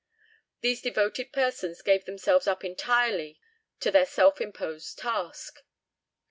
[0.61, 3.39] "These devoted persons gave themselves up entirely
[3.81, 5.59] to their self imposed task.